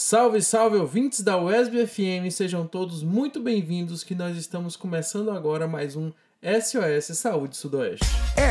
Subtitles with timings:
[0.00, 5.66] Salve, salve ouvintes da USB FM, sejam todos muito bem-vindos que nós estamos começando agora
[5.66, 8.06] mais um SOS Saúde Sudoeste.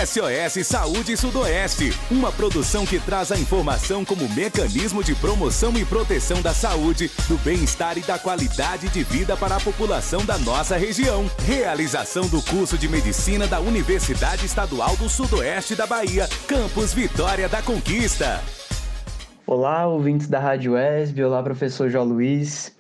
[0.05, 6.41] SOS Saúde Sudoeste, uma produção que traz a informação como mecanismo de promoção e proteção
[6.41, 11.32] da saúde, do bem-estar e da qualidade de vida para a população da nossa região.
[11.45, 17.61] Realização do curso de medicina da Universidade Estadual do Sudoeste da Bahia, Campus Vitória da
[17.61, 18.43] Conquista.
[19.50, 22.75] Olá, ouvintes da Rádio ESB, olá, professor João Luiz.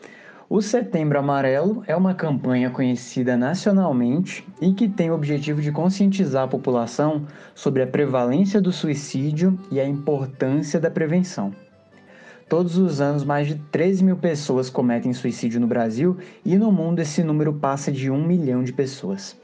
[0.49, 6.43] O Setembro Amarelo é uma campanha conhecida nacionalmente e que tem o objetivo de conscientizar
[6.43, 7.25] a população
[7.55, 11.55] sobre a prevalência do suicídio e a importância da prevenção.
[12.49, 16.99] Todos os anos, mais de 13 mil pessoas cometem suicídio no Brasil e no mundo
[16.99, 19.37] esse número passa de um milhão de pessoas.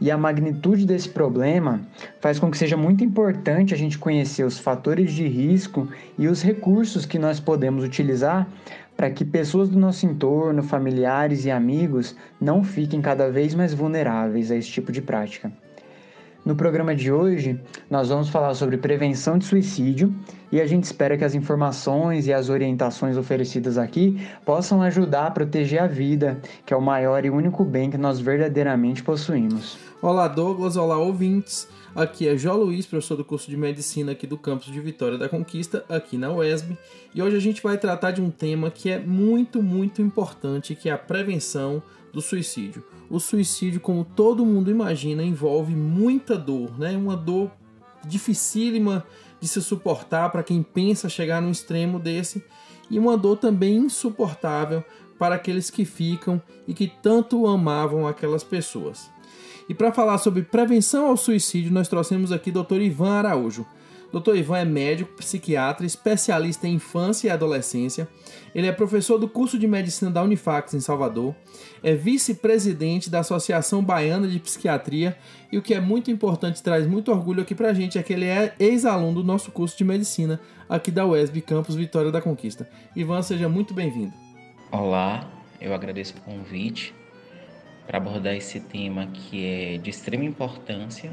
[0.00, 1.80] E a magnitude desse problema
[2.20, 6.42] faz com que seja muito importante a gente conhecer os fatores de risco e os
[6.42, 8.48] recursos que nós podemos utilizar
[8.96, 14.50] para que pessoas do nosso entorno, familiares e amigos não fiquem cada vez mais vulneráveis
[14.50, 15.52] a esse tipo de prática.
[16.44, 17.58] No programa de hoje,
[17.90, 20.14] nós vamos falar sobre prevenção de suicídio
[20.52, 25.30] e a gente espera que as informações e as orientações oferecidas aqui possam ajudar a
[25.30, 29.78] proteger a vida, que é o maior e único bem que nós verdadeiramente possuímos.
[30.02, 31.66] Olá, Douglas, olá, ouvintes.
[31.96, 35.30] Aqui é Jó Luiz, professor do curso de Medicina aqui do campus de Vitória da
[35.30, 36.76] Conquista, aqui na UESB,
[37.14, 40.90] e hoje a gente vai tratar de um tema que é muito, muito importante, que
[40.90, 42.84] é a prevenção do suicídio.
[43.10, 46.96] O suicídio, como todo mundo imagina, envolve muita dor, né?
[46.96, 47.50] Uma dor
[48.04, 49.04] dificílima
[49.40, 52.42] de se suportar para quem pensa chegar num extremo desse,
[52.90, 54.84] e uma dor também insuportável
[55.18, 59.10] para aqueles que ficam e que tanto amavam aquelas pessoas.
[59.68, 62.80] E para falar sobre prevenção ao suicídio, nós trouxemos aqui o Dr.
[62.82, 63.66] Ivan Araújo.
[64.20, 64.36] Dr.
[64.36, 68.06] Ivan é médico, psiquiatra, especialista em infância e adolescência.
[68.54, 71.34] Ele é professor do curso de medicina da Unifax em Salvador,
[71.82, 75.16] é vice-presidente da Associação Baiana de Psiquiatria
[75.50, 78.26] e o que é muito importante, traz muito orgulho aqui pra gente, é que ele
[78.26, 82.68] é ex-aluno do nosso curso de medicina aqui da UESB Campus Vitória da Conquista.
[82.94, 84.12] Ivan, seja muito bem-vindo.
[84.70, 85.28] Olá,
[85.60, 86.94] eu agradeço o convite
[87.84, 91.12] para abordar esse tema que é de extrema importância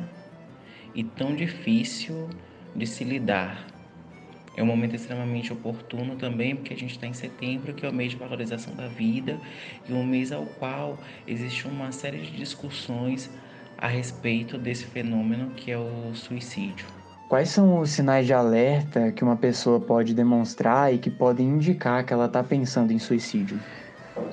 [0.93, 2.29] e tão difícil
[2.75, 3.65] de se lidar.
[4.55, 7.93] É um momento extremamente oportuno também, porque a gente está em setembro, que é o
[7.93, 9.39] mês de valorização da vida,
[9.87, 13.29] e um mês ao qual existe uma série de discussões
[13.77, 16.85] a respeito desse fenômeno que é o suicídio.
[17.29, 22.05] Quais são os sinais de alerta que uma pessoa pode demonstrar e que podem indicar
[22.05, 23.57] que ela está pensando em suicídio?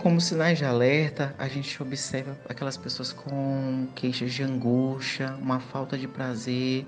[0.03, 5.97] Como sinais de alerta, a gente observa aquelas pessoas com queixas de angústia, uma falta
[5.97, 6.85] de prazer,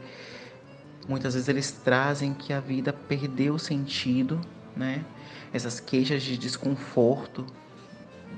[1.10, 4.40] Muitas vezes eles trazem que a vida perdeu sentido,
[4.76, 5.04] né?
[5.52, 7.44] Essas queixas de desconforto,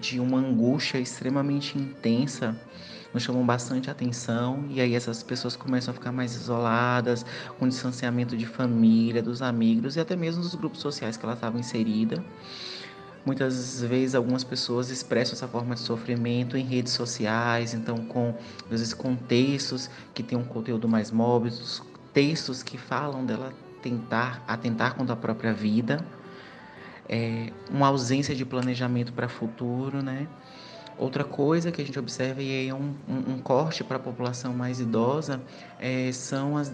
[0.01, 2.59] de uma angústia extremamente intensa,
[3.13, 7.27] nos chamam bastante atenção e aí essas pessoas começam a ficar mais isoladas,
[7.59, 11.59] com distanciamento de família, dos amigos e até mesmo dos grupos sociais que ela estava
[11.59, 12.25] inserida.
[13.23, 18.35] Muitas vezes algumas pessoas expressam essa forma de sofrimento em redes sociais, então com
[18.65, 21.53] às vezes contextos que tem um conteúdo mais móvel,
[22.13, 23.53] textos que falam dela
[23.83, 26.05] tentar atentar contra a própria vida,
[27.09, 30.29] é, uma ausência de planejamento para o futuro, né?
[30.99, 34.53] Outra coisa que a gente observa e é um, um, um corte para a população
[34.53, 35.43] mais idosa
[35.81, 36.73] é, são as,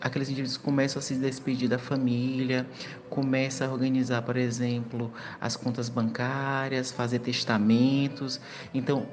[0.00, 2.66] aqueles indivíduos que começam a se despedir da família,
[3.10, 8.40] começam a organizar, por exemplo, as contas bancárias, fazer testamentos.
[8.72, 9.06] Então,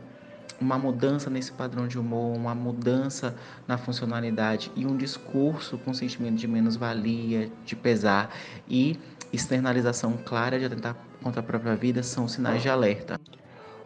[0.64, 3.36] uma mudança nesse padrão de humor, uma mudança
[3.68, 8.34] na funcionalidade e um discurso com sentimento de menos-valia, de pesar
[8.68, 8.98] e
[9.32, 13.20] externalização clara de atentar contra a própria vida são sinais de alerta.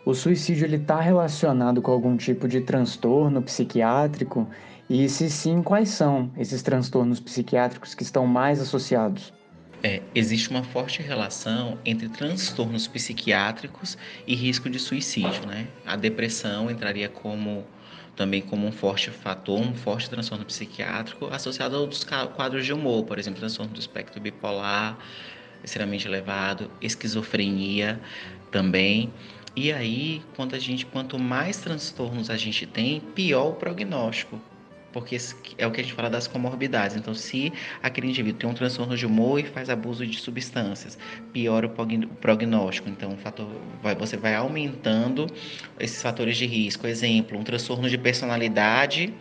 [0.06, 4.48] O suicídio está relacionado com algum tipo de transtorno psiquiátrico?
[4.90, 9.34] E se sim, quais são esses transtornos psiquiátricos que estão mais associados?
[9.84, 15.68] É, existe uma forte relação entre transtornos psiquiátricos e risco de suicídio, né?
[15.86, 17.66] A depressão entraria como
[18.16, 23.06] também como um forte fator, um forte transtorno psiquiátrico associado a outros quadros de humor,
[23.06, 24.98] por exemplo, transtorno do espectro bipolar
[25.64, 28.00] extremamente elevado, esquizofrenia
[28.52, 29.14] também.
[29.56, 34.42] E aí, quanto a gente, quanto mais transtornos a gente tem, pior o prognóstico
[34.98, 35.16] porque
[35.60, 36.98] é o que a gente fala das comorbidades.
[36.98, 37.54] Então, se
[37.84, 40.98] aquele indivíduo tem um transtorno de humor e faz abuso de substâncias,
[41.32, 42.90] piora o prognóstico.
[42.90, 43.48] Então, fator
[43.84, 45.28] vai, você vai aumentando
[45.80, 46.88] esses fatores de risco.
[46.88, 49.14] Exemplo, um transtorno de personalidade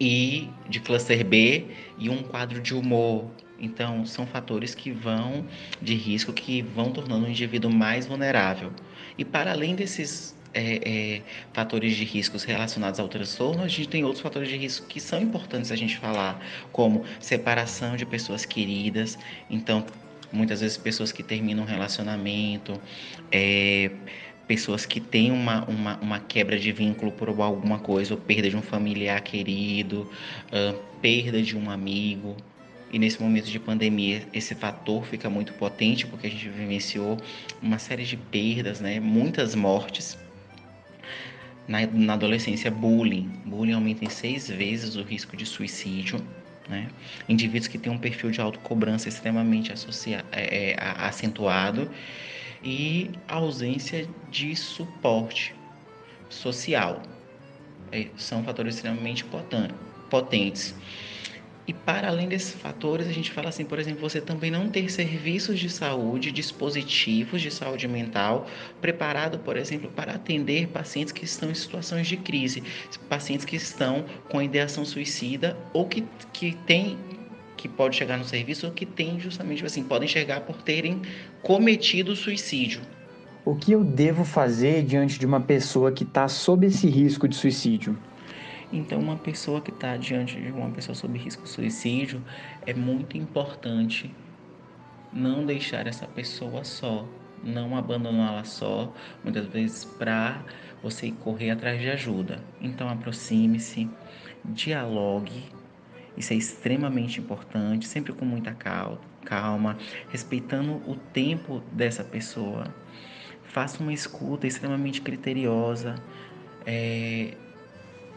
[0.00, 1.66] e de cluster B
[1.98, 3.30] e um quadro de humor
[3.60, 5.44] Então, são fatores que vão
[5.82, 8.72] de risco que vão tornando o indivíduo mais vulnerável.
[9.18, 11.22] E para além desses é, é,
[11.52, 15.20] fatores de riscos relacionados ao transtorno, a gente tem outros fatores de risco que são
[15.20, 19.18] importantes a gente falar, como separação de pessoas queridas.
[19.50, 19.84] Então,
[20.32, 22.80] muitas vezes pessoas que terminam um relacionamento,
[23.30, 23.90] é,
[24.46, 28.56] pessoas que têm uma, uma, uma, quebra de vínculo por alguma coisa, ou perda de
[28.56, 30.10] um familiar querido,
[30.48, 32.34] uh, perda de um amigo.
[32.90, 37.18] E nesse momento de pandemia, esse fator fica muito potente, porque a gente vivenciou
[37.60, 38.98] uma série de perdas, né?
[38.98, 40.16] muitas mortes.
[41.68, 43.30] Na, na adolescência, bullying.
[43.44, 46.18] Bullying aumenta em seis vezes o risco de suicídio.
[46.68, 46.88] Né?
[47.28, 51.90] Indivíduos que têm um perfil de autocobrança extremamente associa é, é, acentuado
[52.62, 55.54] e ausência de suporte
[56.28, 57.02] social.
[57.92, 59.24] É, são fatores extremamente
[60.10, 60.74] potentes.
[61.68, 64.90] E para além desses fatores, a gente fala assim, por exemplo, você também não ter
[64.90, 68.46] serviços de saúde, dispositivos de saúde mental
[68.80, 72.62] preparado, por exemplo, para atender pacientes que estão em situações de crise,
[73.06, 76.98] pacientes que estão com ideação suicida ou que, que têm
[77.54, 81.02] que pode chegar no serviço ou que tem justamente assim, podem chegar por terem
[81.42, 82.80] cometido suicídio.
[83.44, 87.34] O que eu devo fazer diante de uma pessoa que está sob esse risco de
[87.34, 87.98] suicídio?
[88.72, 92.22] Então, uma pessoa que está diante de uma pessoa sob risco de suicídio,
[92.66, 94.14] é muito importante
[95.12, 97.08] não deixar essa pessoa só,
[97.42, 98.92] não abandoná-la só,
[99.24, 100.44] muitas vezes para
[100.82, 102.42] você correr atrás de ajuda.
[102.60, 103.88] Então, aproxime-se,
[104.44, 105.44] dialogue,
[106.16, 108.52] isso é extremamente importante, sempre com muita
[109.24, 109.78] calma,
[110.08, 112.64] respeitando o tempo dessa pessoa.
[113.44, 115.94] Faça uma escuta extremamente criteriosa.
[116.66, 117.34] É,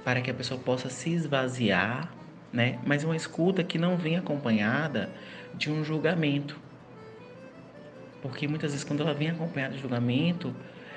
[0.04, 2.12] para que a pessoa possa se esvaziar,
[2.52, 2.80] né?
[2.86, 5.10] Mas uma escuta que não vem acompanhada
[5.54, 6.60] de um julgamento.
[8.22, 10.56] Porque muitas vezes quando ela vem acompanhada de julgamento,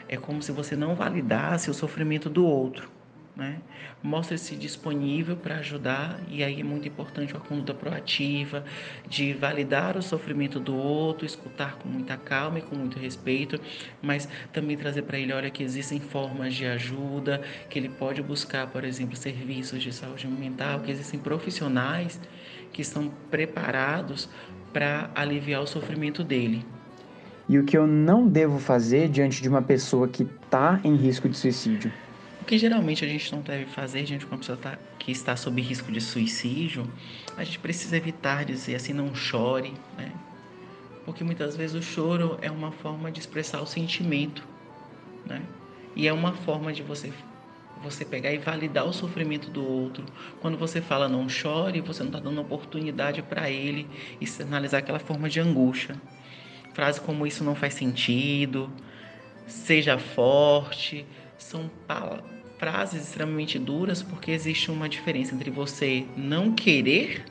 [0.08, 2.93] é como se você não validasse o sofrimento do outro.
[3.36, 3.56] Né?
[4.00, 8.64] Mostre-se disponível para ajudar, e aí é muito importante a conduta proativa,
[9.08, 13.60] de validar o sofrimento do outro, escutar com muita calma e com muito respeito,
[14.00, 18.68] mas também trazer para ele: olha, que existem formas de ajuda, que ele pode buscar,
[18.68, 22.20] por exemplo, serviços de saúde mental, que existem profissionais
[22.72, 24.28] que estão preparados
[24.72, 26.64] para aliviar o sofrimento dele.
[27.48, 31.28] E o que eu não devo fazer diante de uma pessoa que está em risco
[31.28, 31.92] de suicídio?
[32.44, 35.34] O que geralmente a gente não deve fazer diante de uma pessoa tá, que está
[35.34, 36.86] sob risco de suicídio,
[37.38, 40.12] a gente precisa evitar dizer assim, não chore, né?
[41.06, 44.46] Porque muitas vezes o choro é uma forma de expressar o sentimento,
[45.24, 45.40] né?
[45.96, 47.10] E é uma forma de você
[47.82, 50.04] você pegar e validar o sofrimento do outro.
[50.42, 53.88] Quando você fala não chore, você não está dando oportunidade para ele
[54.20, 55.96] externalizar aquela forma de angústia.
[56.74, 58.70] Frase como isso não faz sentido,
[59.46, 61.06] seja forte,
[61.38, 61.70] são
[62.58, 67.24] frases extremamente duras porque existe uma diferença entre você não querer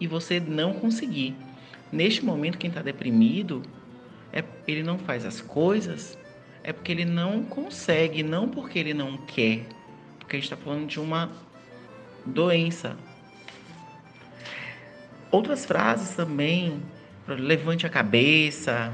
[0.00, 1.34] e você não conseguir.
[1.90, 3.62] Neste momento, quem está deprimido,
[4.32, 6.18] é, ele não faz as coisas,
[6.62, 9.64] é porque ele não consegue, não porque ele não quer.
[10.18, 11.30] Porque a gente está falando de uma
[12.24, 12.96] doença.
[15.30, 16.82] Outras frases também,
[17.26, 18.92] levante a cabeça,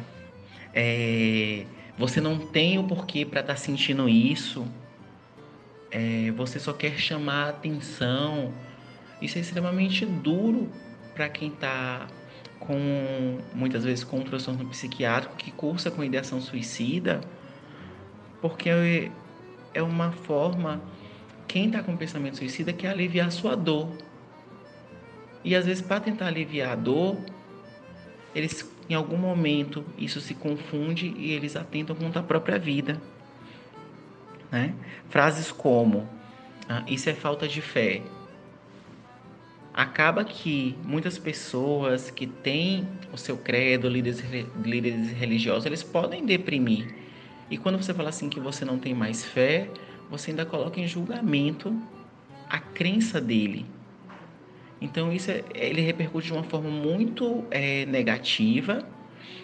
[0.74, 1.64] é,
[1.98, 4.66] você não tem o porquê para estar tá sentindo isso.
[5.90, 8.52] É, você só quer chamar atenção.
[9.20, 10.70] Isso é extremamente duro
[11.14, 12.06] para quem está
[12.58, 17.20] com muitas vezes com um transtorno psiquiátrico que cursa com ideação suicida,
[18.40, 19.10] porque
[19.74, 20.80] é uma forma
[21.48, 23.90] quem está com pensamento suicida quer aliviar sua dor.
[25.44, 27.18] E às vezes para tentar aliviar a dor,
[28.34, 33.00] eles em algum momento isso se confunde e eles atentam contra a própria vida.
[34.50, 34.74] Né?
[35.08, 36.08] Frases como:
[36.68, 38.02] ah, Isso é falta de fé.
[39.72, 44.22] Acaba que muitas pessoas que têm o seu credo, líderes,
[44.62, 46.94] líderes religiosos, eles podem deprimir.
[47.50, 49.70] E quando você fala assim que você não tem mais fé,
[50.10, 51.74] você ainda coloca em julgamento
[52.50, 53.64] a crença dele.
[54.82, 58.84] Então isso é, ele repercute de uma forma muito é, negativa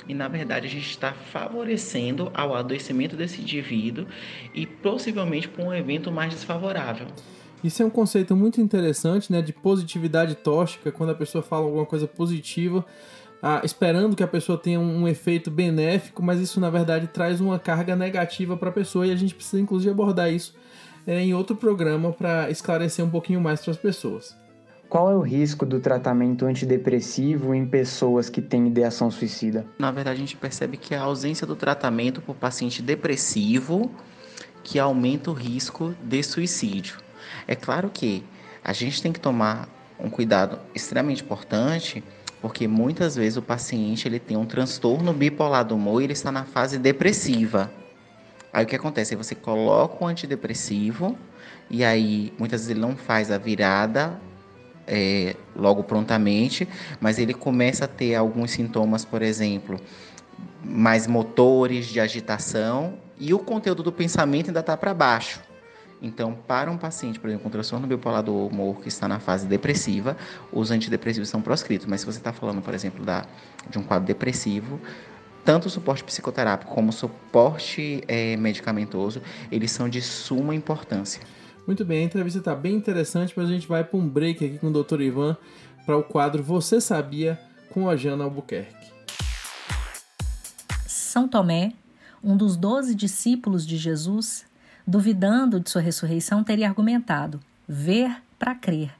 [0.08, 4.06] e na verdade a gente está favorecendo ao adoecimento desse indivíduo
[4.52, 7.06] e possivelmente para um evento mais desfavorável.
[7.62, 11.84] Isso é um conceito muito interessante, né, de positividade tóxica, quando a pessoa fala alguma
[11.84, 12.84] coisa positiva,
[13.42, 17.40] ah, esperando que a pessoa tenha um, um efeito benéfico, mas isso na verdade traz
[17.40, 20.54] uma carga negativa para a pessoa e a gente precisa inclusive abordar isso
[21.06, 24.36] é, em outro programa para esclarecer um pouquinho mais para as pessoas.
[24.88, 29.66] Qual é o risco do tratamento antidepressivo em pessoas que têm ideação suicida?
[29.78, 33.90] Na verdade, a gente percebe que a ausência do tratamento por paciente depressivo
[34.64, 36.96] que aumenta o risco de suicídio.
[37.46, 38.24] É claro que
[38.64, 39.68] a gente tem que tomar
[40.00, 42.02] um cuidado extremamente importante,
[42.40, 46.32] porque muitas vezes o paciente ele tem um transtorno bipolar do humor e ele está
[46.32, 47.70] na fase depressiva.
[48.50, 49.14] Aí o que acontece?
[49.16, 51.14] Você coloca o antidepressivo
[51.68, 54.18] e aí muitas vezes ele não faz a virada
[54.88, 56.66] é, logo prontamente,
[57.00, 59.78] mas ele começa a ter alguns sintomas, por exemplo,
[60.64, 65.40] mais motores de agitação e o conteúdo do pensamento ainda está para baixo.
[66.00, 69.46] Então, para um paciente, por exemplo, com transtorno bipolar do humor que está na fase
[69.46, 70.16] depressiva,
[70.52, 71.86] os antidepressivos são proscritos.
[71.86, 73.26] Mas se você está falando, por exemplo, da,
[73.68, 74.80] de um quadro depressivo,
[75.44, 81.20] tanto o suporte psicoterápico como o suporte é, medicamentoso, eles são de suma importância.
[81.68, 84.56] Muito bem, a entrevista está bem interessante, mas a gente vai para um break aqui
[84.56, 85.02] com o Dr.
[85.02, 85.36] Ivan
[85.84, 88.90] para o quadro Você Sabia com a Jana Albuquerque.
[90.86, 91.74] São Tomé,
[92.24, 94.46] um dos doze discípulos de Jesus,
[94.86, 98.90] duvidando de sua ressurreição, teria argumentado: ver para crer,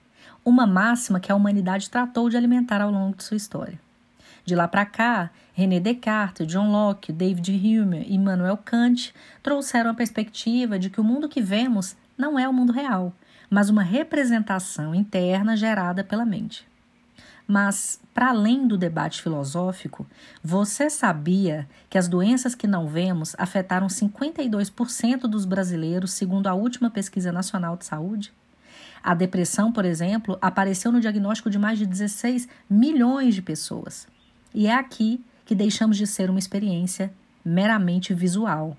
[0.45, 3.81] uma máxima que a humanidade tratou de alimentar ao longo de sua história.
[4.45, 9.95] De lá para cá, René Descartes, John Locke, David Hume e Immanuel Kant trouxeram a
[9.95, 13.15] perspectiva de que o mundo que vemos não é o mundo real,
[13.49, 16.67] mas uma representação interna gerada pela mente.
[17.47, 20.07] Mas, para além do debate filosófico,
[20.43, 26.91] você sabia que as doenças que não vemos afetaram 52% dos brasileiros, segundo a última
[26.91, 28.35] pesquisa nacional de saúde?
[29.03, 34.07] A depressão, por exemplo, apareceu no diagnóstico de mais de 16 milhões de pessoas.
[34.53, 37.11] E é aqui que deixamos de ser uma experiência
[37.43, 38.77] meramente visual.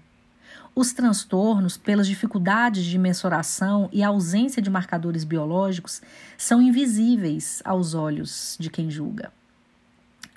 [0.80, 6.02] Os transtornos, pelas dificuldades de mensuração e ausência de marcadores biológicos,
[6.38, 9.30] são invisíveis aos olhos de quem julga.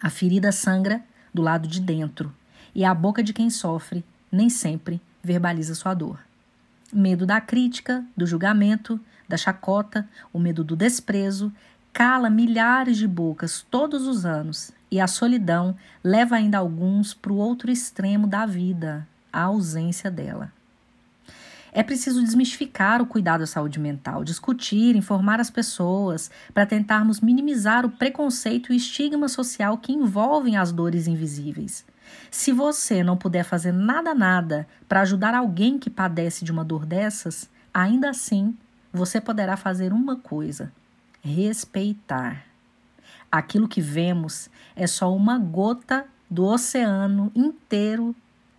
[0.02, 1.00] A ferida sangra
[1.32, 2.34] do lado de dentro
[2.75, 6.18] e a boca de quem sofre nem sempre verbaliza sua dor.
[6.92, 11.52] Medo da crítica, do julgamento, da chacota, o medo do desprezo
[11.92, 17.37] cala milhares de bocas todos os anos e a solidão leva ainda alguns para o
[17.37, 20.52] outro extremo da vida, a ausência dela.
[21.74, 27.86] É preciso desmistificar o cuidado à saúde mental, discutir, informar as pessoas, para tentarmos minimizar
[27.86, 31.82] o preconceito e estigma social que envolvem as dores invisíveis.
[32.30, 36.84] Se você não puder fazer nada, nada para ajudar alguém que padece de uma dor
[36.84, 38.54] dessas, ainda assim
[38.92, 40.70] você poderá fazer uma coisa:
[41.22, 42.44] respeitar.
[43.30, 48.14] Aquilo que vemos é só uma gota do oceano inteiro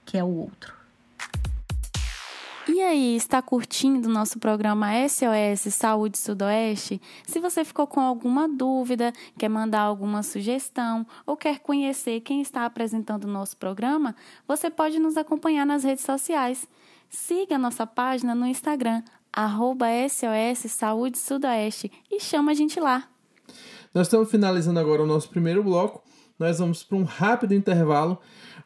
[0.06, 0.84] que é o outro.
[2.66, 7.02] E aí, está curtindo o nosso programa SOS Saúde Sudoeste?
[7.28, 12.66] Se você ficou com alguma dúvida, quer mandar alguma sugestão ou quer conhecer quem está
[12.66, 14.16] apresentando o nosso programa,
[14.48, 16.66] você pode nos acompanhar nas redes sociais.
[17.10, 23.10] Siga a nossa página no Instagram, arroba SOS Saúde Sudoeste e chama a gente lá.
[23.94, 26.02] Nós estamos finalizando agora o nosso primeiro bloco.
[26.40, 28.18] Nós vamos para um rápido intervalo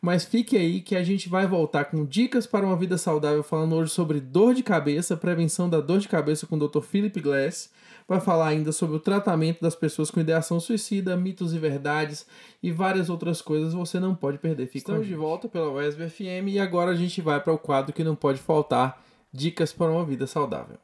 [0.01, 3.75] mas fique aí que a gente vai voltar com dicas para uma vida saudável, falando
[3.75, 6.81] hoje sobre dor de cabeça, prevenção da dor de cabeça com o Dr.
[6.81, 7.71] Philip Glass.
[8.07, 12.25] Vai falar ainda sobre o tratamento das pessoas com ideação suicida, mitos e verdades
[12.63, 14.67] e várias outras coisas você não pode perder.
[14.67, 17.93] Fica Estamos de volta pela USB FM e agora a gente vai para o quadro
[17.93, 20.77] que não pode faltar: Dicas para uma vida saudável.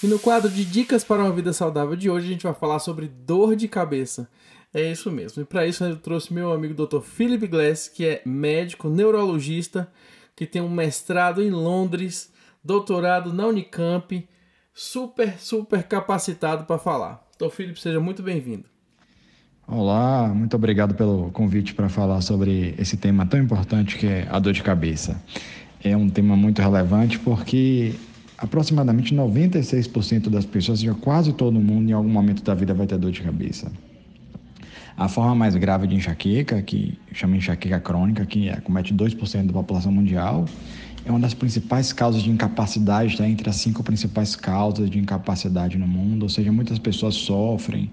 [0.00, 2.78] E no quadro de dicas para uma vida saudável de hoje, a gente vai falar
[2.78, 4.28] sobre dor de cabeça.
[4.72, 5.42] É isso mesmo.
[5.42, 7.00] E para isso eu trouxe meu amigo Dr.
[7.00, 9.90] Philip Glass, que é médico neurologista,
[10.36, 14.28] que tem um mestrado em Londres, doutorado na Unicamp,
[14.72, 17.26] super, super capacitado para falar.
[17.36, 17.50] Dr.
[17.50, 18.66] Philip, seja muito bem-vindo.
[19.66, 24.38] Olá, muito obrigado pelo convite para falar sobre esse tema tão importante que é a
[24.38, 25.20] dor de cabeça.
[25.82, 27.94] É um tema muito relevante porque
[28.38, 32.96] aproximadamente 96% das pessoas, já quase todo mundo, em algum momento da vida vai ter
[32.96, 33.70] dor de cabeça.
[34.96, 39.92] A forma mais grave de enxaqueca, que chama enxaqueca crônica, que acomete 2% da população
[39.92, 40.44] mundial,
[41.04, 45.78] é uma das principais causas de incapacidade, está entre as cinco principais causas de incapacidade
[45.78, 47.90] no mundo, ou seja, muitas pessoas sofrem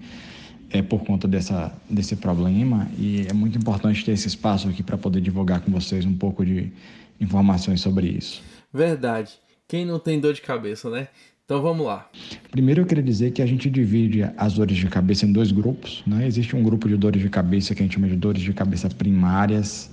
[0.70, 4.98] é, por conta dessa, desse problema e é muito importante ter esse espaço aqui para
[4.98, 6.72] poder divulgar com vocês um pouco de
[7.20, 8.44] informações sobre isso.
[8.74, 9.45] Verdade.
[9.68, 11.08] Quem não tem dor de cabeça, né?
[11.44, 12.08] Então vamos lá.
[12.52, 16.04] Primeiro eu queria dizer que a gente divide as dores de cabeça em dois grupos.
[16.06, 16.28] Né?
[16.28, 18.88] Existe um grupo de dores de cabeça que a gente chama de dores de cabeça
[18.90, 19.90] primárias,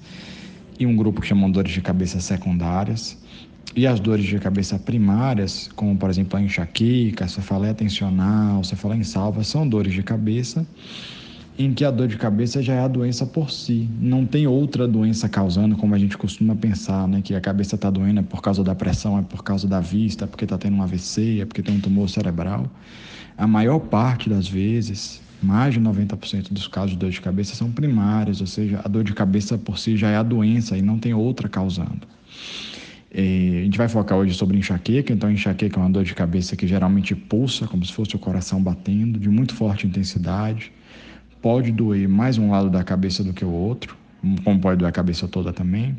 [0.79, 3.19] e um grupo que chamam dores de cabeça secundárias.
[3.75, 9.01] E as dores de cabeça primárias, como por exemplo a enxaqueca, a cefaleia tensional, cefaleia
[9.01, 10.67] em salva, são dores de cabeça
[11.59, 13.89] em que a dor de cabeça já é a doença por si.
[14.01, 17.21] Não tem outra doença causando, como a gente costuma pensar, né?
[17.23, 20.25] Que a cabeça está doendo é por causa da pressão, é por causa da vista,
[20.25, 22.71] é porque está tendo um AVC, é porque tem um tumor cerebral.
[23.37, 27.71] A maior parte das vezes, mais de 90% dos casos de dor de cabeça são
[27.71, 30.99] primárias, ou seja, a dor de cabeça por si já é a doença e não
[30.99, 32.07] tem outra causando.
[33.15, 36.57] E a gente vai focar hoje sobre enxaqueca, então enxaqueca é uma dor de cabeça
[36.57, 40.73] que geralmente pulsa, como se fosse o coração batendo, de muito forte intensidade
[41.43, 43.97] pode doer mais um lado da cabeça do que o outro,
[44.45, 45.99] como pode doer a cabeça toda também.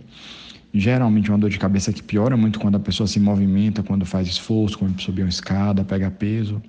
[0.73, 4.27] Geralmente uma dor de cabeça que piora muito quando a pessoa se movimenta, quando faz
[4.27, 6.61] esforço, quando subir uma escada, pega peso.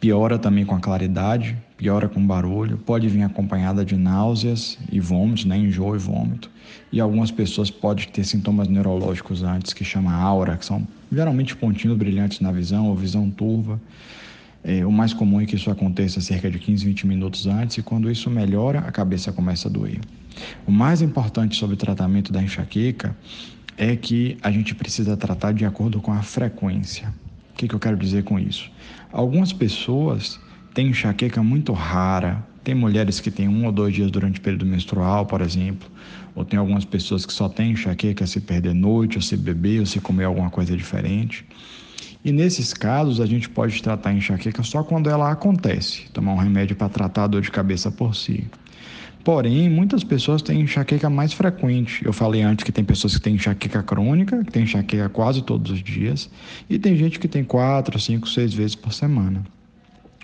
[0.00, 5.44] Piora também com a claridade, piora com barulho, pode vir acompanhada de náuseas e vômitos,
[5.44, 5.58] né?
[5.58, 6.48] enjoo e vômito.
[6.92, 11.96] E algumas pessoas podem ter sintomas neurológicos antes, que chama aura, que são geralmente pontinhos
[11.98, 13.80] brilhantes na visão ou visão turva.
[14.64, 17.82] É, o mais comum é que isso aconteça cerca de 15, 20 minutos antes, e
[17.82, 20.00] quando isso melhora, a cabeça começa a doer.
[20.66, 23.16] O mais importante sobre o tratamento da enxaqueca
[23.76, 27.12] é que a gente precisa tratar de acordo com a frequência.
[27.52, 28.70] O que, que eu quero dizer com isso?
[29.12, 30.40] Algumas pessoas
[30.72, 34.64] têm enxaqueca muito rara, tem mulheres que têm um ou dois dias durante o período
[34.64, 35.90] menstrual, por exemplo,
[36.34, 39.86] ou tem algumas pessoas que só têm enxaqueca se perder noite, ou se beber, ou
[39.86, 41.44] se comer alguma coisa diferente.
[42.24, 46.36] E nesses casos, a gente pode tratar a enxaqueca só quando ela acontece, tomar um
[46.36, 48.46] remédio para tratar a dor de cabeça por si.
[49.24, 52.04] Porém, muitas pessoas têm enxaqueca mais frequente.
[52.04, 55.72] Eu falei antes que tem pessoas que têm enxaqueca crônica, que têm enxaqueca quase todos
[55.72, 56.30] os dias,
[56.70, 59.42] e tem gente que tem quatro, cinco, seis vezes por semana.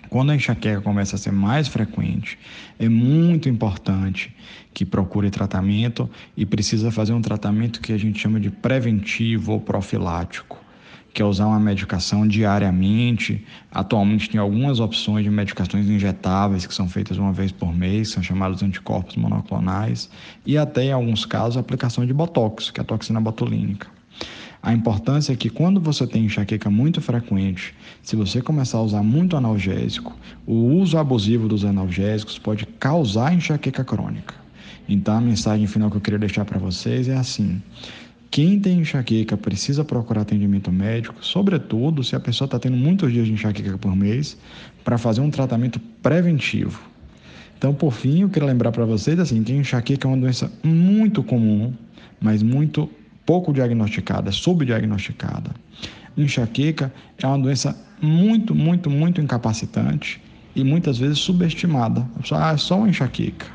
[0.09, 2.39] Quando a enxaqueca começa a ser mais frequente,
[2.79, 4.33] é muito importante
[4.73, 9.59] que procure tratamento e precisa fazer um tratamento que a gente chama de preventivo ou
[9.59, 10.68] profilático
[11.19, 13.45] que é usar uma medicação diariamente.
[13.69, 18.23] Atualmente tem algumas opções de medicações injetáveis que são feitas uma vez por mês, são
[18.23, 20.09] chamados anticorpos monoclonais,
[20.45, 23.87] e até em alguns casos a aplicação de botox, que é a toxina botulínica.
[24.63, 29.03] A importância é que quando você tem enxaqueca muito frequente, se você começar a usar
[29.03, 30.15] muito analgésico,
[30.47, 34.35] o uso abusivo dos analgésicos pode causar enxaqueca crônica.
[34.87, 37.61] Então a mensagem final que eu queria deixar para vocês é assim:
[38.39, 43.27] quem tem enxaqueca precisa procurar atendimento médico, sobretudo se a pessoa está tendo muitos dias
[43.27, 44.37] de enxaqueca por mês,
[44.81, 46.81] para fazer um tratamento preventivo.
[47.57, 50.49] Então, por fim, eu quero lembrar para vocês assim, que a enxaqueca é uma doença
[50.63, 51.73] muito comum,
[52.21, 52.89] mas muito
[53.25, 55.51] pouco diagnosticada, subdiagnosticada.
[56.15, 60.21] Enxaqueca é uma doença muito, muito, muito incapacitante
[60.55, 62.07] e muitas vezes subestimada.
[62.15, 63.47] A pessoa, ah, é só uma enxaqueca.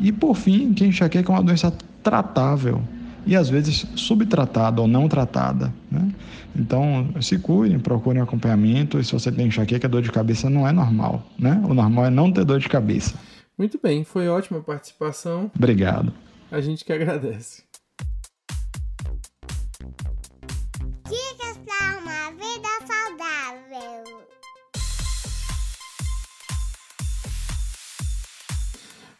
[0.00, 2.82] E por fim, que enxaqueca é uma doença tratável
[3.26, 5.72] e às vezes subtratada ou não tratada.
[5.90, 6.12] Né?
[6.54, 10.72] Então, se cuidem, procurem acompanhamento e se você tem enxaqueca, dor de cabeça não é
[10.72, 11.26] normal.
[11.38, 11.60] Né?
[11.64, 13.14] O normal é não ter dor de cabeça.
[13.58, 15.50] Muito bem, foi ótima participação.
[15.56, 16.12] Obrigado.
[16.50, 17.63] A gente que agradece.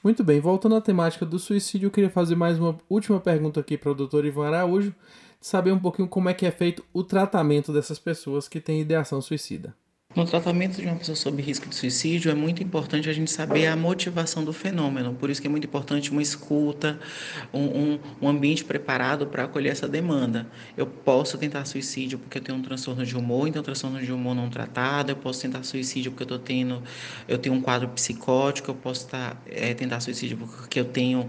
[0.04, 3.78] Muito bem, voltando à temática do suicídio, eu queria fazer mais uma última pergunta aqui
[3.78, 4.94] para o doutor Ivan Araújo,
[5.40, 9.22] saber um pouquinho como é que é feito o tratamento dessas pessoas que têm ideação
[9.22, 9.74] suicida.
[10.14, 13.66] No tratamento de uma pessoa sob risco de suicídio, é muito importante a gente saber
[13.66, 15.12] a motivação do fenômeno.
[15.12, 17.00] Por isso que é muito importante uma escuta,
[17.52, 20.46] um, um, um ambiente preparado para acolher essa demanda.
[20.76, 24.36] Eu posso tentar suicídio porque eu tenho um transtorno de humor, então transtorno de humor
[24.36, 25.10] não tratado.
[25.10, 26.80] Eu posso tentar suicídio porque eu tô tendo,
[27.26, 28.70] eu tenho um quadro psicótico.
[28.70, 31.28] Eu posso tá, é, tentar suicídio porque eu tenho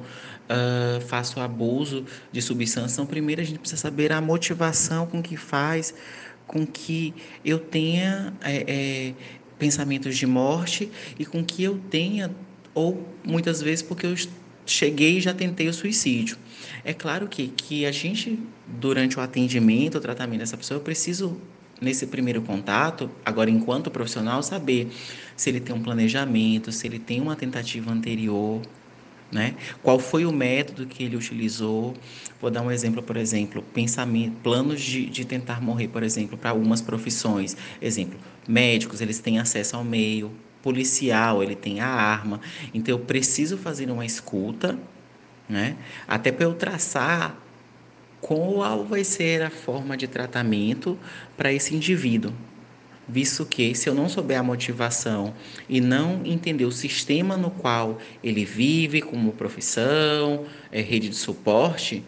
[0.49, 2.95] uh, faço abuso de substância.
[2.95, 5.93] Então, primeiro a gente precisa saber a motivação com que faz
[6.47, 9.13] com que eu tenha é, é,
[9.57, 12.31] pensamentos de morte e com que eu tenha,
[12.73, 14.15] ou muitas vezes porque eu
[14.65, 16.37] cheguei e já tentei o suicídio.
[16.83, 21.39] É claro que, que a gente, durante o atendimento, o tratamento dessa pessoa, eu preciso,
[21.81, 24.89] nesse primeiro contato, agora enquanto profissional, saber
[25.35, 28.61] se ele tem um planejamento, se ele tem uma tentativa anterior,
[29.31, 29.55] né?
[29.81, 31.93] Qual foi o método que ele utilizou?
[32.39, 36.51] Vou dar um exemplo, por exemplo, pensamento, planos de, de tentar morrer, por exemplo, para
[36.51, 37.57] algumas profissões.
[37.81, 42.41] Exemplo, médicos, eles têm acesso ao meio, policial, ele tem a arma.
[42.73, 44.77] Então, eu preciso fazer uma escuta,
[45.47, 45.75] né?
[46.07, 47.37] Até para eu traçar
[48.19, 50.97] qual vai ser a forma de tratamento
[51.37, 52.33] para esse indivíduo.
[53.07, 55.33] Visto que se eu não souber a motivação
[55.69, 62.03] e não entender o sistema no qual ele vive como profissão, é, rede de suporte,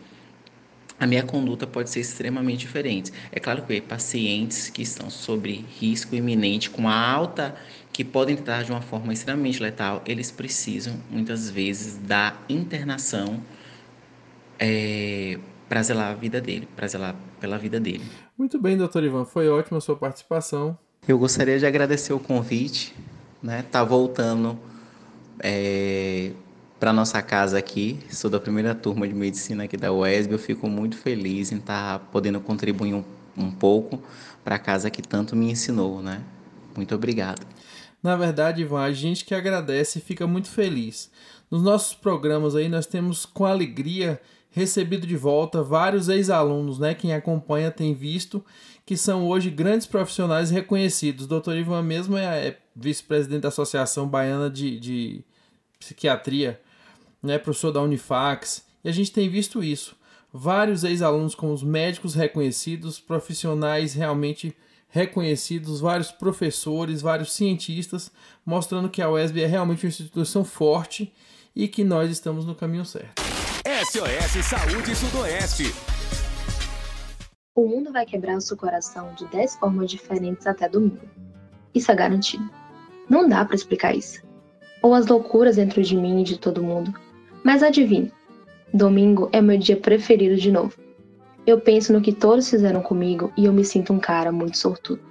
[0.99, 3.11] a minha conduta pode ser extremamente diferente.
[3.31, 7.55] É claro que pacientes que estão sob risco iminente com alta
[7.93, 13.41] que podem entrar de uma forma extremamente letal, eles precisam muitas vezes da internação
[14.59, 18.03] é, para zelar a vida dele, para zelar pela vida dele.
[18.37, 20.77] Muito bem, doutor Ivan, foi ótima a sua participação.
[21.07, 22.93] Eu gostaria de agradecer o convite,
[23.41, 23.63] né?
[23.71, 24.59] Tá voltando
[25.39, 26.33] é,
[26.77, 27.97] para nossa casa aqui.
[28.09, 30.33] Sou da primeira turma de medicina aqui da UESB.
[30.33, 33.05] Eu fico muito feliz em estar tá podendo contribuir um,
[33.37, 34.03] um pouco
[34.43, 36.21] para a casa que tanto me ensinou, né?
[36.75, 37.47] Muito obrigado.
[38.03, 41.09] Na verdade, Ivan, a gente que agradece e fica muito feliz.
[41.49, 44.19] Nos nossos programas aí nós temos com alegria
[44.57, 46.95] recebido de volta vários ex-alunos, né?
[46.95, 48.43] Quem acompanha tem visto
[48.85, 51.25] que são hoje grandes profissionais reconhecidos.
[51.25, 55.23] O doutor Ivan mesmo é, é vice-presidente da Associação Baiana de, de
[55.79, 56.59] Psiquiatria,
[57.21, 57.37] né?
[57.37, 58.65] Professor da Unifax.
[58.83, 59.95] E a gente tem visto isso.
[60.33, 64.55] Vários ex-alunos como os médicos reconhecidos, profissionais realmente
[64.89, 68.11] reconhecidos, vários professores, vários cientistas,
[68.45, 71.13] mostrando que a UESB é realmente uma instituição forte
[71.55, 73.36] e que nós estamos no caminho certo.
[73.77, 75.65] SOS Saúde Sudoeste.
[77.53, 81.07] O mundo vai quebrar o seu coração de 10 formas diferentes até domingo.
[81.75, 82.49] Isso é garantido.
[83.07, 84.23] Não dá para explicar isso.
[84.81, 86.91] Ou as loucuras dentro de mim e de todo mundo.
[87.43, 88.11] Mas adivinhe,
[88.73, 90.75] domingo é meu dia preferido de novo.
[91.45, 95.03] Eu penso no que todos fizeram comigo e eu me sinto um cara muito sortudo.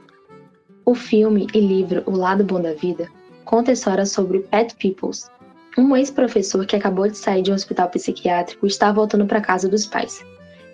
[0.84, 3.08] O filme e livro O Lado Bom da Vida
[3.44, 5.30] conta a história sobre Pat Peoples,
[5.76, 9.86] um ex-professor que acabou de sair de um hospital psiquiátrico está voltando para casa dos
[9.86, 10.24] pais.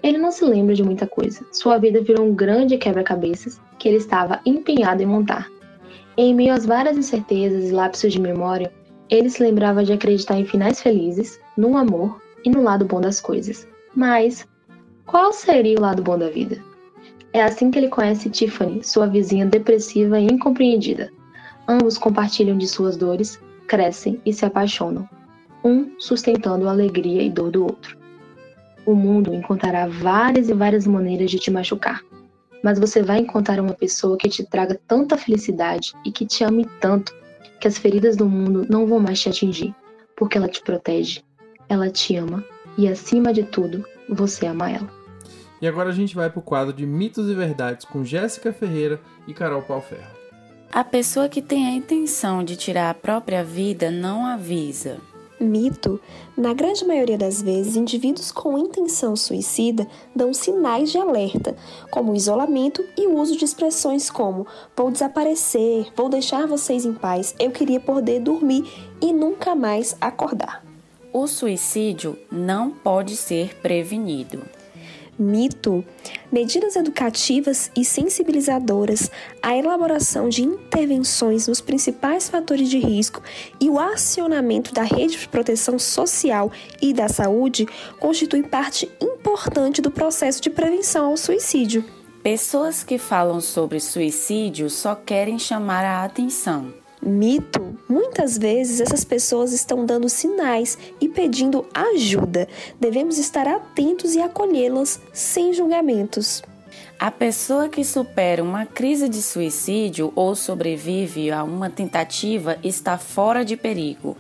[0.02, 1.44] Ele não se lembra de muita coisa.
[1.52, 5.48] Sua vida virou um grande quebra-cabeças que ele estava empenhado em montar.
[6.16, 8.72] Em meio às várias incertezas e lapsos de memória,
[9.08, 13.20] ele se lembrava de acreditar em finais felizes, no amor e no lado bom das
[13.20, 13.66] coisas.
[13.94, 14.46] Mas,
[15.06, 16.62] qual seria o lado bom da vida?
[17.32, 21.10] É assim que ele conhece Tiffany, sua vizinha depressiva e incompreendida.
[21.66, 25.08] Ambos compartilham de suas dores, crescem e se apaixonam,
[25.64, 27.96] um sustentando a alegria e dor do outro.
[28.84, 32.02] O mundo encontrará várias e várias maneiras de te machucar,
[32.62, 36.66] mas você vai encontrar uma pessoa que te traga tanta felicidade e que te ame
[36.80, 37.14] tanto
[37.60, 39.74] que as feridas do mundo não vão mais te atingir,
[40.16, 41.22] porque ela te protege,
[41.68, 42.44] ela te ama
[42.76, 44.88] e, acima de tudo, você ama ela.
[45.60, 49.00] E agora a gente vai para o quadro de mitos e verdades com Jéssica Ferreira
[49.28, 50.21] e Carol Palferro.
[50.74, 54.96] A pessoa que tem a intenção de tirar a própria vida não avisa.
[55.38, 56.00] Mito:
[56.34, 61.54] na grande maioria das vezes, indivíduos com intenção suicida dão sinais de alerta,
[61.90, 66.94] como o isolamento e o uso de expressões como vou desaparecer, vou deixar vocês em
[66.94, 68.64] paz, eu queria poder dormir
[68.98, 70.64] e nunca mais acordar.
[71.12, 74.42] O suicídio não pode ser prevenido.
[75.18, 75.84] Mito:
[76.30, 79.10] medidas educativas e sensibilizadoras,
[79.42, 83.22] a elaboração de intervenções nos principais fatores de risco
[83.60, 87.66] e o acionamento da rede de proteção social e da saúde
[88.00, 91.84] constituem parte importante do processo de prevenção ao suicídio.
[92.22, 99.52] Pessoas que falam sobre suicídio só querem chamar a atenção mito, muitas vezes essas pessoas
[99.52, 102.48] estão dando sinais e pedindo ajuda.
[102.80, 106.42] Devemos estar atentos e acolhê-las sem julgamentos.
[106.98, 113.44] A pessoa que supera uma crise de suicídio ou sobrevive a uma tentativa está fora
[113.44, 114.16] de perigo.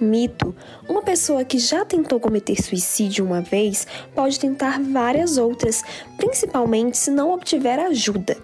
[0.00, 0.54] Mito:
[0.88, 5.82] uma pessoa que já tentou cometer suicídio uma vez pode tentar várias outras,
[6.16, 8.36] principalmente se não obtiver ajuda.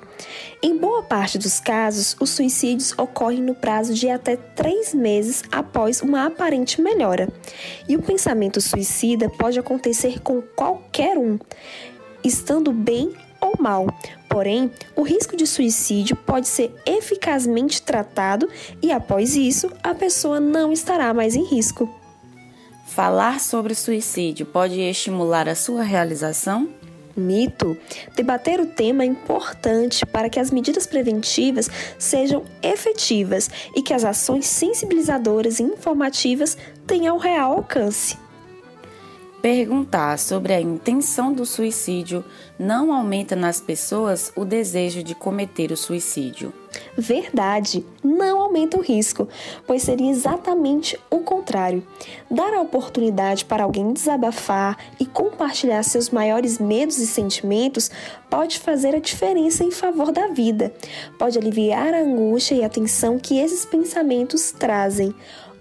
[0.63, 6.01] Em boa parte dos casos, os suicídios ocorrem no prazo de até três meses após
[6.01, 7.29] uma aparente melhora.
[7.89, 11.39] E o pensamento suicida pode acontecer com qualquer um,
[12.25, 13.13] estando bem
[13.53, 13.87] ou mal.
[14.29, 18.49] Porém, o risco de suicídio pode ser eficazmente tratado
[18.81, 21.89] e, após isso, a pessoa não estará mais em risco.
[22.87, 26.69] Falar sobre suicídio pode estimular a sua realização?
[27.17, 27.77] Mito.
[28.17, 34.05] Debater o tema é importante para que as medidas preventivas sejam efetivas e que as
[34.05, 38.22] ações sensibilizadoras e informativas tenham real alcance.
[39.43, 42.25] Perguntar sobre a intenção do suicídio
[42.57, 46.53] não aumenta nas pessoas o desejo de cometer o suicídio.
[46.97, 49.29] Verdade, não aumenta o risco,
[49.67, 51.85] pois seria exatamente o contrário.
[52.31, 57.91] Dar a oportunidade para alguém desabafar e compartilhar seus maiores medos e sentimentos
[58.31, 60.73] pode fazer a diferença em favor da vida.
[61.19, 65.13] Pode aliviar a angústia e a tensão que esses pensamentos trazem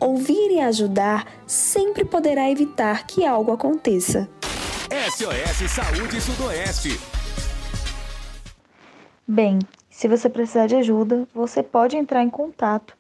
[0.02, 4.28] ouvir e ajudar sempre poderá evitar que algo aconteça.
[4.90, 7.00] SOS Saúde Sudoeste.
[9.28, 9.60] Bem,
[9.90, 12.98] se você precisar de ajuda, você pode entrar em contato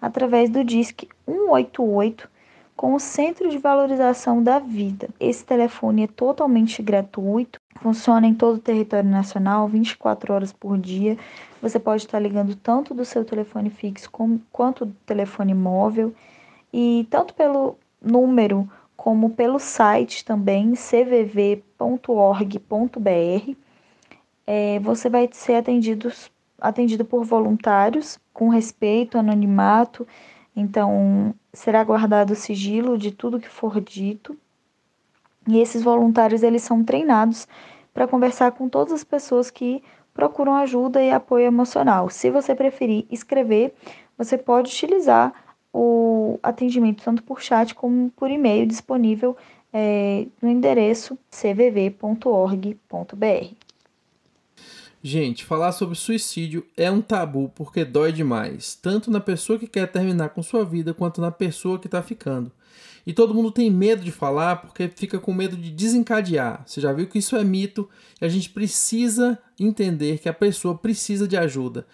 [0.00, 2.28] através do DISC 188
[2.76, 5.08] com o Centro de Valorização da Vida.
[5.18, 11.18] Esse telefone é totalmente gratuito, funciona em todo o território nacional, 24 horas por dia.
[11.60, 16.14] Você pode estar ligando tanto do seu telefone fixo como, quanto do telefone móvel
[16.78, 21.56] e tanto pelo número como pelo site também cvv.org.br
[24.46, 26.12] é, você vai ser atendido,
[26.60, 30.06] atendido por voluntários com respeito, anonimato,
[30.54, 34.36] então será guardado o sigilo de tudo que for dito.
[35.48, 37.48] E esses voluntários eles são treinados
[37.94, 42.10] para conversar com todas as pessoas que procuram ajuda e apoio emocional.
[42.10, 43.74] Se você preferir escrever,
[44.18, 45.45] você pode utilizar
[45.78, 49.36] o atendimento tanto por chat como por e-mail disponível
[49.70, 52.76] é, no endereço cvv.org.br.
[55.02, 59.86] Gente, falar sobre suicídio é um tabu porque dói demais, tanto na pessoa que quer
[59.86, 62.50] terminar com sua vida quanto na pessoa que está ficando.
[63.06, 66.64] E todo mundo tem medo de falar porque fica com medo de desencadear.
[66.66, 67.88] Você já viu que isso é mito
[68.20, 71.86] e a gente precisa entender que a pessoa precisa de ajuda.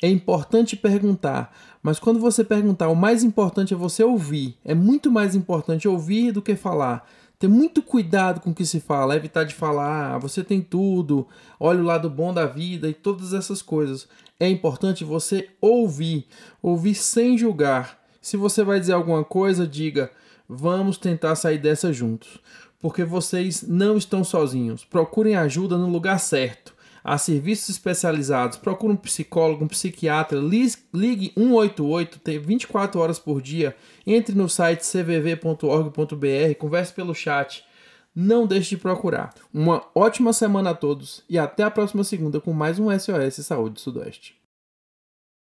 [0.00, 4.56] É importante perguntar, mas quando você perguntar, o mais importante é você ouvir.
[4.64, 7.04] É muito mais importante ouvir do que falar.
[7.36, 11.26] Ter muito cuidado com o que se fala, evitar de falar, ah, você tem tudo,
[11.58, 14.08] olha o lado bom da vida e todas essas coisas.
[14.38, 16.26] É importante você ouvir,
[16.62, 17.98] ouvir sem julgar.
[18.20, 20.12] Se você vai dizer alguma coisa, diga:
[20.48, 22.38] vamos tentar sair dessa juntos,
[22.80, 24.84] porque vocês não estão sozinhos.
[24.84, 32.18] Procurem ajuda no lugar certo a serviços especializados, procure um psicólogo, um psiquiatra, ligue 188,
[32.18, 37.64] tem 24 horas por dia, entre no site cvv.org.br, converse pelo chat.
[38.14, 39.32] Não deixe de procurar.
[39.52, 43.80] Uma ótima semana a todos e até a próxima segunda com mais um SOS Saúde
[43.80, 44.37] Sudoeste.